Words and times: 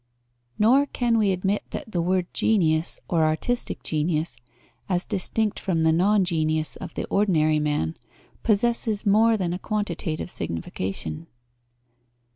_Nor 0.57 0.87
can 0.87 1.19
we 1.19 1.31
admit 1.31 1.61
that 1.69 1.91
the 1.91 2.01
word 2.01 2.25
genius 2.33 2.99
or 3.07 3.23
artistic 3.23 3.83
genius, 3.83 4.37
as 4.89 5.05
distinct 5.05 5.59
from 5.59 5.83
the 5.83 5.91
non 5.91 6.25
genius 6.25 6.75
of 6.75 6.95
the 6.95 7.05
ordinary 7.05 7.59
man, 7.59 7.95
possesses 8.41 9.05
more 9.05 9.37
than 9.37 9.53
a 9.53 9.59
quantitative 9.59 10.31
signification. 10.31 11.27